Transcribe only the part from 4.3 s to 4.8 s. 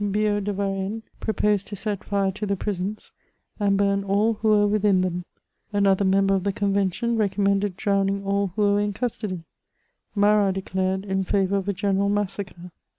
who were